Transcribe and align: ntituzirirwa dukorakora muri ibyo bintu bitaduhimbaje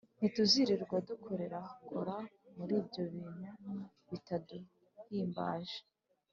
ntituzirirwa 0.17 0.95
dukorakora 1.07 2.15
muri 2.55 2.73
ibyo 2.81 3.03
bintu 3.13 3.51
bitaduhimbaje 4.09 5.79